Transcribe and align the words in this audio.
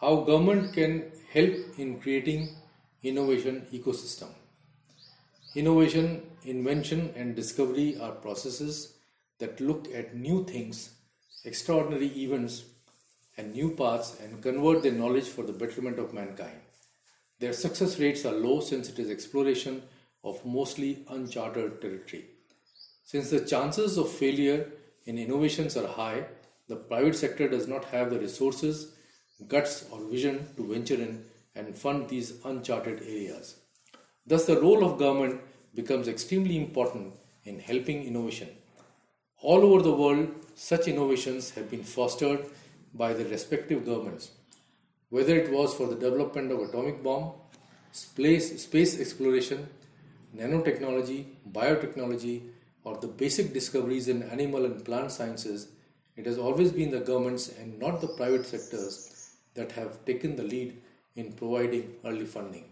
how 0.00 0.16
government 0.16 0.72
can 0.72 1.12
help 1.32 1.78
in 1.78 2.00
creating 2.00 2.48
innovation 3.02 3.66
ecosystem. 3.72 4.28
Innovation, 5.54 6.22
invention 6.44 7.12
and 7.16 7.36
discovery 7.36 7.98
are 8.00 8.12
processes 8.12 8.94
that 9.40 9.60
look 9.60 9.88
at 9.94 10.16
new 10.16 10.44
things, 10.44 10.94
extraordinary 11.44 12.06
events 12.06 12.64
and 13.36 13.52
new 13.52 13.70
paths 13.70 14.16
and 14.22 14.42
convert 14.42 14.82
their 14.82 14.92
knowledge 14.92 15.28
for 15.28 15.42
the 15.42 15.52
betterment 15.52 15.98
of 15.98 16.14
mankind. 16.14 16.60
Their 17.38 17.52
success 17.52 17.98
rates 17.98 18.24
are 18.24 18.32
low 18.32 18.60
since 18.60 18.88
it 18.88 18.98
is 18.98 19.10
exploration 19.10 19.82
of 20.24 20.44
mostly 20.44 21.04
uncharted 21.10 21.80
territory. 21.80 22.26
Since 23.04 23.30
the 23.30 23.40
chances 23.40 23.98
of 23.98 24.10
failure 24.10 24.70
in 25.04 25.18
innovations 25.18 25.76
are 25.76 25.88
high, 25.88 26.26
the 26.68 26.76
private 26.76 27.16
sector 27.16 27.48
does 27.48 27.66
not 27.66 27.86
have 27.86 28.10
the 28.10 28.18
resources, 28.18 28.94
guts, 29.48 29.86
or 29.90 30.00
vision 30.10 30.48
to 30.56 30.72
venture 30.72 30.94
in 30.94 31.24
and 31.54 31.76
fund 31.76 32.08
these 32.08 32.34
uncharted 32.44 33.02
areas. 33.02 33.56
Thus, 34.26 34.46
the 34.46 34.60
role 34.60 34.84
of 34.84 34.98
government 34.98 35.40
becomes 35.74 36.08
extremely 36.08 36.56
important 36.56 37.14
in 37.44 37.58
helping 37.58 38.04
innovation. 38.04 38.48
All 39.42 39.64
over 39.64 39.82
the 39.82 39.92
world, 39.92 40.28
such 40.54 40.88
innovations 40.88 41.50
have 41.52 41.70
been 41.70 41.82
fostered 41.82 42.46
by 42.92 43.12
the 43.14 43.24
respective 43.24 43.86
governments, 43.86 44.30
whether 45.08 45.36
it 45.36 45.50
was 45.50 45.74
for 45.74 45.86
the 45.86 45.94
development 45.94 46.52
of 46.52 46.60
atomic 46.60 47.02
bomb, 47.02 47.32
space, 47.92 48.62
space 48.62 49.00
exploration, 49.00 49.68
nanotechnology, 50.36 51.24
biotechnology, 51.50 52.42
or 52.84 52.96
the 52.98 53.06
basic 53.06 53.52
discoveries 53.52 54.08
in 54.08 54.22
animal 54.24 54.64
and 54.64 54.84
plant 54.84 55.10
sciences, 55.10 55.68
it 56.16 56.26
has 56.26 56.38
always 56.38 56.72
been 56.72 56.90
the 56.90 57.00
governments 57.00 57.48
and 57.58 57.78
not 57.78 58.00
the 58.00 58.08
private 58.08 58.44
sectors 58.44 59.19
that 59.54 59.72
have 59.72 60.04
taken 60.04 60.36
the 60.36 60.42
lead 60.42 60.80
in 61.14 61.32
providing 61.32 61.94
early 62.04 62.26
funding. 62.26 62.64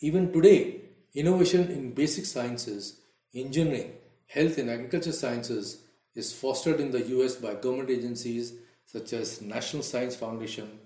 Even 0.00 0.32
today, 0.32 0.80
innovation 1.14 1.70
in 1.70 1.92
basic 1.92 2.26
sciences, 2.26 3.00
engineering, 3.34 3.92
health, 4.26 4.58
and 4.58 4.68
agriculture 4.68 5.12
sciences 5.12 5.82
is 6.14 6.32
fostered 6.32 6.80
in 6.80 6.90
the 6.90 7.06
US 7.18 7.36
by 7.36 7.54
government 7.54 7.90
agencies 7.90 8.54
such 8.86 9.12
as 9.12 9.40
National 9.40 9.82
Science 9.82 10.16
Foundation, 10.16 10.78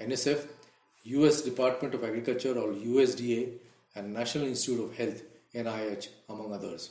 NSF, 0.00 0.46
US 1.04 1.42
Department 1.42 1.94
of 1.94 2.04
Agriculture 2.04 2.58
or 2.58 2.72
USDA, 2.72 3.52
and 3.94 4.14
National 4.14 4.46
Institute 4.46 4.84
of 4.84 4.96
Health, 4.96 5.22
NIH, 5.54 6.08
among 6.28 6.52
others. 6.52 6.90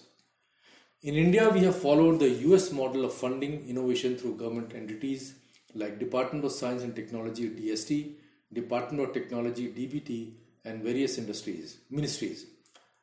In 1.02 1.16
India, 1.16 1.50
we 1.50 1.62
have 1.62 1.82
followed 1.82 2.20
the 2.20 2.30
US 2.30 2.72
model 2.72 3.06
of 3.06 3.14
funding 3.14 3.68
innovation 3.70 4.18
through 4.18 4.36
government 4.36 4.74
entities 4.76 5.36
like 5.76 6.00
Department 6.00 6.46
of 6.46 6.52
Science 6.52 6.84
and 6.84 6.96
Technology 6.96 7.50
DST, 7.50 8.16
Department 8.54 9.08
of 9.08 9.14
Technology 9.14 9.68
DBT, 9.68 10.34
and 10.66 10.84
various 10.84 11.18
industries 11.18 11.80
ministries. 11.90 12.46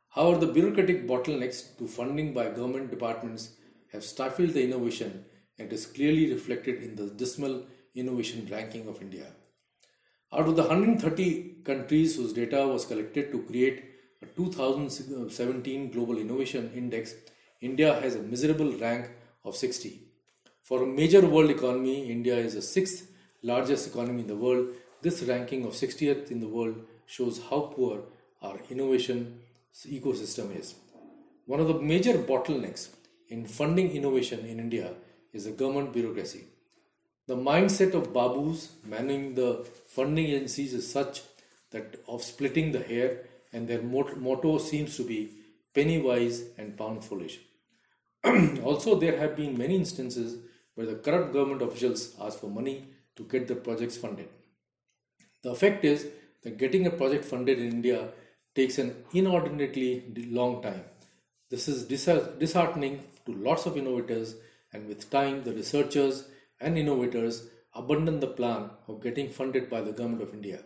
However, 0.08 0.46
the 0.46 0.52
bureaucratic 0.52 1.06
bottlenecks 1.06 1.76
to 1.78 1.86
funding 1.86 2.32
by 2.32 2.48
government 2.48 2.90
departments 2.90 3.50
have 3.92 4.04
stifled 4.04 4.50
the 4.50 4.64
innovation 4.64 5.24
and 5.58 5.72
is 5.72 5.86
clearly 5.86 6.32
reflected 6.32 6.82
in 6.82 6.96
the 6.96 7.06
dismal 7.06 7.64
innovation 7.94 8.46
ranking 8.50 8.88
of 8.88 9.00
India. 9.00 9.26
Out 10.32 10.48
of 10.48 10.56
the 10.56 10.62
130 10.62 11.62
countries 11.64 12.16
whose 12.16 12.32
data 12.32 12.66
was 12.66 12.84
collected 12.84 13.30
to 13.32 13.42
create 13.42 13.84
a 14.22 14.26
2017 14.26 15.90
Global 15.92 16.18
Innovation 16.18 16.70
Index, 16.74 17.14
India 17.60 18.00
has 18.00 18.16
a 18.16 18.22
miserable 18.22 18.72
rank 18.78 19.10
of 19.44 19.56
60. 19.56 20.05
For 20.66 20.82
a 20.82 20.86
major 20.86 21.24
world 21.24 21.50
economy, 21.50 22.10
India 22.10 22.36
is 22.36 22.54
the 22.54 22.60
sixth 22.60 23.08
largest 23.40 23.86
economy 23.86 24.22
in 24.22 24.26
the 24.26 24.34
world. 24.34 24.70
This 25.00 25.22
ranking 25.22 25.64
of 25.64 25.74
60th 25.74 26.32
in 26.32 26.40
the 26.40 26.48
world 26.48 26.74
shows 27.06 27.40
how 27.48 27.60
poor 27.76 28.00
our 28.42 28.58
innovation 28.68 29.42
ecosystem 29.86 30.58
is. 30.58 30.74
One 31.44 31.60
of 31.60 31.68
the 31.68 31.74
major 31.74 32.14
bottlenecks 32.14 32.88
in 33.28 33.46
funding 33.46 33.92
innovation 33.92 34.40
in 34.40 34.58
India 34.58 34.94
is 35.32 35.44
the 35.44 35.52
government 35.52 35.92
bureaucracy. 35.92 36.46
The 37.28 37.36
mindset 37.36 37.94
of 37.94 38.12
Babus 38.12 38.70
manning 38.84 39.36
the 39.36 39.64
funding 39.86 40.26
agencies 40.26 40.74
is 40.74 40.90
such 40.90 41.22
that 41.70 41.94
of 42.08 42.24
splitting 42.24 42.72
the 42.72 42.82
hair, 42.82 43.20
and 43.52 43.68
their 43.68 43.82
motto 43.82 44.58
seems 44.58 44.96
to 44.96 45.04
be 45.04 45.30
penny 45.72 46.00
wise 46.02 46.42
and 46.58 46.76
pound 46.76 47.04
foolish. 47.04 47.38
also, 48.64 48.98
there 48.98 49.16
have 49.16 49.36
been 49.36 49.56
many 49.56 49.76
instances 49.76 50.38
where 50.76 50.86
the 50.86 50.94
corrupt 50.94 51.32
government 51.32 51.62
officials 51.62 52.14
ask 52.20 52.38
for 52.38 52.48
money 52.48 52.84
to 53.16 53.24
get 53.24 53.48
the 53.48 53.56
projects 53.56 53.96
funded. 53.96 54.28
The 55.42 55.50
effect 55.50 55.84
is 55.84 56.06
that 56.42 56.58
getting 56.58 56.86
a 56.86 56.90
project 56.90 57.24
funded 57.24 57.58
in 57.58 57.72
India 57.72 58.10
takes 58.54 58.78
an 58.78 58.94
inordinately 59.12 60.04
long 60.30 60.62
time. 60.62 60.84
This 61.50 61.66
is 61.66 61.84
disheartening 61.84 63.04
to 63.24 63.32
lots 63.32 63.66
of 63.66 63.76
innovators, 63.76 64.36
and 64.72 64.86
with 64.86 65.10
time, 65.10 65.42
the 65.44 65.52
researchers 65.52 66.28
and 66.60 66.78
innovators 66.78 67.48
abandon 67.74 68.20
the 68.20 68.26
plan 68.26 68.70
of 68.88 69.02
getting 69.02 69.28
funded 69.30 69.68
by 69.68 69.80
the 69.80 69.92
government 69.92 70.22
of 70.22 70.32
India. 70.32 70.60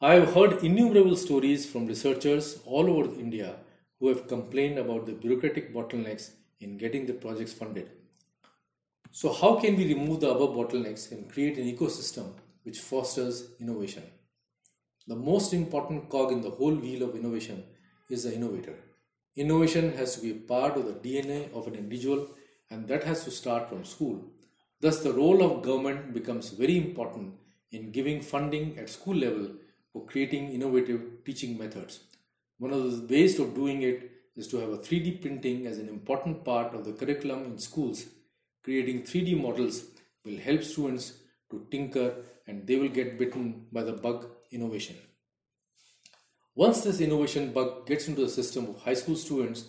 I 0.00 0.14
have 0.14 0.34
heard 0.34 0.62
innumerable 0.64 1.16
stories 1.16 1.70
from 1.70 1.86
researchers 1.86 2.60
all 2.64 2.88
over 2.88 3.12
India 3.18 3.56
who 3.98 4.08
have 4.08 4.28
complained 4.28 4.78
about 4.78 5.06
the 5.06 5.12
bureaucratic 5.12 5.74
bottlenecks 5.74 6.30
in 6.60 6.78
getting 6.78 7.06
the 7.06 7.14
projects 7.14 7.52
funded. 7.52 7.90
So, 9.10 9.32
how 9.32 9.56
can 9.56 9.76
we 9.76 9.92
remove 9.94 10.20
the 10.20 10.30
above 10.30 10.50
bottlenecks 10.50 11.10
and 11.12 11.32
create 11.32 11.56
an 11.56 11.64
ecosystem 11.64 12.32
which 12.62 12.80
fosters 12.80 13.50
innovation? 13.58 14.02
The 15.06 15.16
most 15.16 15.54
important 15.54 16.10
cog 16.10 16.32
in 16.32 16.42
the 16.42 16.50
whole 16.50 16.74
wheel 16.74 17.02
of 17.02 17.16
innovation 17.16 17.64
is 18.10 18.24
the 18.24 18.34
innovator. 18.34 18.74
Innovation 19.36 19.92
has 19.96 20.16
to 20.16 20.20
be 20.20 20.32
part 20.34 20.76
of 20.76 20.84
the 20.84 20.92
DNA 20.92 21.52
of 21.54 21.66
an 21.66 21.74
individual 21.74 22.28
and 22.70 22.86
that 22.88 23.04
has 23.04 23.24
to 23.24 23.30
start 23.30 23.68
from 23.68 23.84
school. 23.84 24.22
Thus, 24.80 25.00
the 25.00 25.12
role 25.12 25.42
of 25.42 25.62
government 25.62 26.12
becomes 26.12 26.50
very 26.50 26.76
important 26.76 27.34
in 27.72 27.90
giving 27.90 28.20
funding 28.20 28.78
at 28.78 28.90
school 28.90 29.14
level 29.14 29.48
for 29.92 30.04
creating 30.06 30.52
innovative 30.52 31.24
teaching 31.24 31.56
methods. 31.58 32.00
One 32.58 32.72
of 32.72 32.82
the 32.82 33.14
ways 33.14 33.38
of 33.38 33.54
doing 33.54 33.82
it 33.82 34.10
is 34.36 34.48
to 34.48 34.58
have 34.58 34.70
a 34.70 34.78
3D 34.78 35.22
printing 35.22 35.66
as 35.66 35.78
an 35.78 35.88
important 35.88 36.44
part 36.44 36.74
of 36.74 36.84
the 36.84 36.92
curriculum 36.92 37.44
in 37.44 37.58
schools. 37.58 38.04
Creating 38.68 39.00
3D 39.02 39.40
models 39.40 39.76
will 40.26 40.36
help 40.36 40.62
students 40.62 41.14
to 41.50 41.66
tinker 41.70 42.16
and 42.46 42.66
they 42.66 42.76
will 42.76 42.90
get 42.90 43.18
bitten 43.18 43.64
by 43.72 43.82
the 43.82 43.94
bug 43.94 44.26
innovation. 44.50 44.94
Once 46.54 46.82
this 46.82 47.00
innovation 47.00 47.50
bug 47.50 47.86
gets 47.86 48.08
into 48.08 48.20
the 48.20 48.28
system 48.28 48.68
of 48.68 48.82
high 48.82 48.92
school 48.92 49.16
students, 49.16 49.64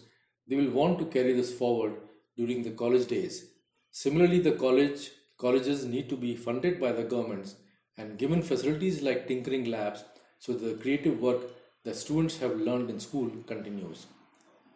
they 0.50 0.58
will 0.58 0.70
want 0.72 1.00
to 1.00 1.06
carry 1.06 1.32
this 1.32 1.54
forward 1.54 1.94
during 2.36 2.62
the 2.62 2.72
college 2.72 3.08
days. 3.08 3.46
Similarly, 3.90 4.42
the 4.42 4.52
college 4.52 5.12
colleges 5.38 5.86
need 5.86 6.10
to 6.10 6.18
be 6.18 6.36
funded 6.36 6.78
by 6.81 6.92
the 6.92 7.04
governments 7.04 7.56
and 7.98 8.18
given 8.18 8.42
facilities 8.42 9.02
like 9.02 9.30
tinkering 9.30 9.72
labs 9.72 10.04
so 10.40 10.52
the 10.52 10.74
creative 10.74 11.22
work 11.22 11.44
that 11.86 11.96
students 11.96 12.40
have 12.40 12.60
learned 12.60 12.90
in 12.90 13.00
school 13.00 13.31
continues. 13.48 14.08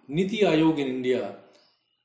Niti 0.08 0.44
Aayog 0.44 0.80
in 0.80 0.88
India, 0.88 1.36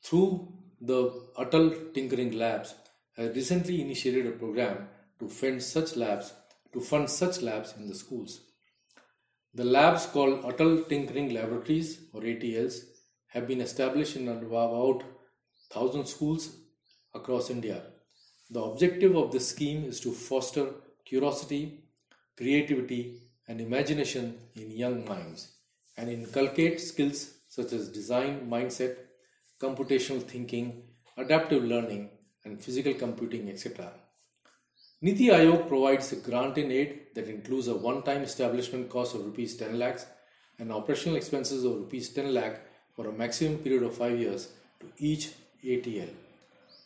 through 0.03 0.58
the 0.81 1.11
Atal 1.39 1.93
Tinkering 1.95 2.33
Labs, 2.33 2.75
has 3.17 3.35
recently 3.35 3.81
initiated 3.81 4.27
a 4.27 4.31
program 4.31 4.89
to 5.19 5.29
fund 5.29 5.63
such 5.63 5.97
labs 5.97 6.33
to 6.73 6.81
fund 6.81 7.09
such 7.11 7.41
labs 7.43 7.75
in 7.79 7.89
the 7.89 7.95
schools. 7.95 8.41
The 9.55 9.65
labs 9.65 10.07
called 10.07 10.43
Atal 10.43 10.89
Tinkering 10.89 11.33
Laboratories 11.33 12.01
or 12.13 12.21
ATLs 12.21 12.81
have 13.29 13.49
been 13.49 13.61
established 13.61 14.17
in 14.17 14.29
about 14.29 15.03
1000 15.71 16.07
schools 16.07 16.57
across 17.15 17.51
India. 17.51 17.83
The 18.51 18.63
objective 18.63 19.17
of 19.17 19.33
this 19.33 19.49
scheme 19.49 19.85
is 19.85 20.01
to 20.01 20.13
foster 20.13 20.67
curiosity, 21.05 21.85
creativity, 22.37 23.23
and 23.47 23.61
imagination 23.61 24.39
in 24.55 24.71
young 24.71 25.05
minds 25.07 25.53
and 25.97 26.11
inculcate 26.11 26.81
skills 26.81 27.33
such 27.49 27.73
as 27.73 27.89
design 27.89 28.49
mindset, 28.49 28.97
computational 29.61 30.23
thinking, 30.23 30.83
adaptive 31.17 31.65
learning, 31.65 32.11
and 32.45 32.63
physical 32.63 32.95
computing, 32.95 33.49
etc. 33.49 33.91
Niti 35.01 35.27
Aayog 35.27 35.69
provides 35.69 36.13
a 36.13 36.17
grant 36.17 36.59
in 36.59 36.73
aid 36.73 37.01
that 37.15 37.29
includes 37.29 37.69
a 37.69 37.75
one 37.75 38.03
time 38.03 38.23
establishment 38.23 38.89
cost 38.89 39.15
of 39.15 39.25
rupees 39.25 39.57
10 39.57 39.79
lakhs 39.79 40.07
and 40.59 40.73
operational 40.73 41.17
expenses 41.17 41.65
of 41.65 41.77
rupees 41.77 42.09
10 42.11 42.35
lakh 42.35 42.61
for 42.97 43.09
a 43.09 43.13
maximum 43.13 43.59
period 43.59 43.83
of 43.85 43.97
5 43.97 44.19
years 44.19 44.49
to 44.81 44.87
each 44.99 45.31
ATL. 45.65 46.11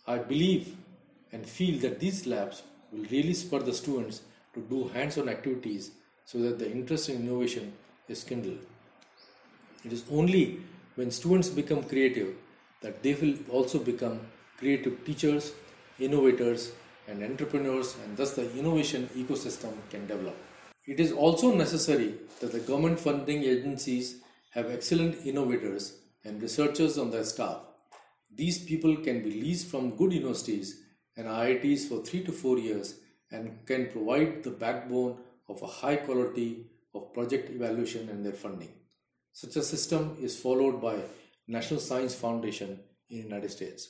I 0.07 0.19
believe 0.19 0.77
and 1.33 1.47
feel 1.47 1.79
that 1.81 2.01
these 2.01 2.27
labs 2.27 2.63
will 2.91 3.05
really 3.11 3.33
spur 3.33 3.61
the 3.61 3.73
students 3.73 4.23
to 4.55 4.61
do 4.61 4.89
hands 4.89 5.17
on 5.17 5.29
activities 5.29 5.93
so 6.27 6.39
that 6.39 6.59
the 6.59 6.71
interest 6.71 7.09
in 7.09 7.17
innovation 7.17 7.73
is 8.09 8.25
kindled. 8.25 8.61
It 9.85 9.93
is 9.93 10.05
only 10.11 10.61
when 10.97 11.11
students 11.11 11.49
become 11.49 11.83
creative 11.83 12.35
that 12.83 13.03
they 13.03 13.15
will 13.15 13.35
also 13.51 13.79
become 13.79 14.21
creative 14.59 15.05
teachers, 15.05 15.53
innovators, 15.99 16.73
and 17.09 17.23
entrepreneurs 17.23 17.97
and 18.05 18.17
thus 18.17 18.35
the 18.35 18.51
innovation 18.59 19.09
ecosystem 19.17 19.73
can 19.91 20.07
develop. 20.07 20.37
It 20.87 21.01
is 21.01 21.13
also 21.13 21.55
necessary 21.55 22.15
that 22.41 22.53
the 22.53 22.61
government 22.61 22.99
funding 22.99 23.45
agencies 23.45 24.17
have 24.51 24.71
excellent 24.71 25.27
innovators 25.27 25.97
and 26.25 26.43
researchers 26.43 26.99
on 26.99 27.11
their 27.11 27.25
staff. 27.25 27.61
These 28.35 28.65
people 28.65 28.97
can 28.97 29.23
be 29.23 29.31
leased 29.31 29.69
from 29.69 29.97
good 29.97 30.13
universities 30.13 30.81
and 31.17 31.27
IITs 31.27 31.89
for 31.89 32.03
3 32.03 32.25
to 32.25 32.33
4 32.33 32.59
years 32.59 32.95
and 33.31 33.65
can 33.67 33.89
provide 33.91 34.43
the 34.43 34.51
backbone 34.51 35.19
of 35.49 35.63
a 35.63 35.67
high 35.67 35.97
quality 35.97 36.67
of 36.95 37.13
project 37.13 37.51
evaluation 37.51 38.09
and 38.09 38.25
their 38.25 38.33
funding. 38.33 38.73
Such 39.33 39.57
a 39.57 39.63
system 39.63 40.17
is 40.21 40.39
followed 40.39 40.81
by 40.81 40.97
National 41.53 41.81
Science 41.81 42.15
Foundation 42.15 42.81
in 43.11 43.19
the 43.19 43.23
United 43.25 43.51
States. 43.51 43.89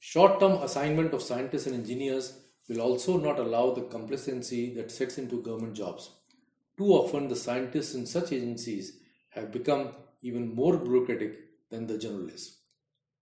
Short-term 0.00 0.62
assignment 0.62 1.14
of 1.14 1.22
scientists 1.22 1.66
and 1.66 1.74
engineers 1.76 2.40
will 2.68 2.80
also 2.80 3.16
not 3.18 3.38
allow 3.38 3.70
the 3.70 3.82
complacency 3.82 4.74
that 4.74 4.90
sets 4.90 5.16
into 5.18 5.42
government 5.42 5.74
jobs. 5.74 6.10
Too 6.76 6.88
often 7.00 7.28
the 7.28 7.36
scientists 7.36 7.94
in 7.94 8.04
such 8.06 8.32
agencies 8.32 8.98
have 9.30 9.52
become 9.52 9.90
even 10.22 10.54
more 10.54 10.76
bureaucratic 10.76 11.32
than 11.70 11.86
the 11.86 11.94
generalists. 11.94 12.56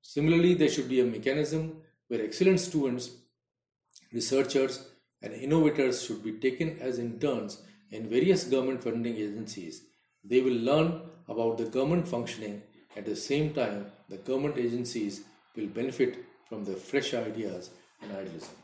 Similarly, 0.00 0.55
there 0.55 0.69
should 0.69 0.88
be 0.88 1.00
a 1.00 1.05
mechanism 1.05 1.82
where 2.08 2.22
excellent 2.22 2.61
students, 2.61 3.11
researchers, 4.12 4.88
and 5.22 5.34
innovators 5.34 6.02
should 6.05 6.22
be 6.22 6.32
taken 6.32 6.79
as 6.81 6.99
interns 6.99 7.62
in 7.90 8.08
various 8.08 8.44
government 8.44 8.82
funding 8.82 9.17
agencies. 9.17 9.82
They 10.25 10.40
will 10.40 10.61
learn 10.70 11.02
about 11.29 11.58
the 11.58 11.64
government 11.64 12.08
functioning 12.08 12.62
at 12.96 13.04
the 13.04 13.16
same 13.16 13.52
time 13.54 13.87
the 14.08 14.16
government 14.16 14.58
agencies 14.58 15.22
will 15.54 15.66
benefit 15.66 16.25
from 16.48 16.64
the 16.64 16.75
fresh 16.75 17.14
ideas 17.14 17.70
and 18.02 18.12
idealism. 18.12 18.54